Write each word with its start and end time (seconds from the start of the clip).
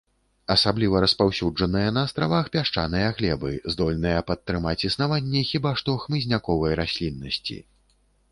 Асабліва 0.53 0.99
распаўсюджаныя 1.03 1.89
на 1.97 2.03
астравах 2.07 2.47
пясчаныя 2.55 3.09
глебы 3.19 3.51
здольныя 3.75 4.23
падтрымаць 4.29 4.85
існаванне 4.91 5.45
хіба 5.49 5.75
што 5.83 5.97
хмызняковай 6.07 6.73
расліннасці. 6.83 7.59